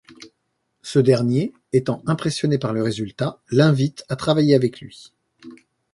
[0.81, 5.13] Ce dernier, étant impressionné par le résultat, l'invite à travailler avec lui.